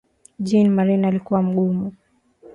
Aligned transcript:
Jean-marie 0.39 1.05
alikuwa 1.07 1.41
mgumu 1.43 1.91